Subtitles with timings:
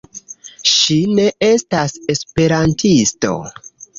[0.75, 3.37] Ŝi ne estas esperantisto.